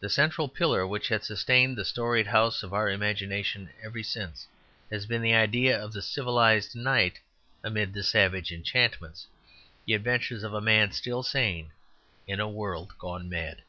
The 0.00 0.10
central 0.10 0.48
pillar 0.48 0.84
which 0.84 1.06
has 1.06 1.24
sustained 1.24 1.76
the 1.78 1.84
storied 1.84 2.26
house 2.26 2.64
of 2.64 2.74
our 2.74 2.90
imagination 2.90 3.70
ever 3.80 4.02
since 4.02 4.48
has 4.90 5.06
been 5.06 5.22
the 5.22 5.32
idea 5.32 5.80
of 5.80 5.92
the 5.92 6.02
civilized 6.02 6.74
knight 6.74 7.20
amid 7.62 7.94
the 7.94 8.02
savage 8.02 8.50
enchantments; 8.50 9.28
the 9.86 9.94
adventures 9.94 10.42
of 10.42 10.54
a 10.54 10.60
man 10.60 10.90
still 10.90 11.22
sane 11.22 11.70
in 12.26 12.40
a 12.40 12.48
world 12.50 12.98
gone 12.98 13.28
mad. 13.28 13.62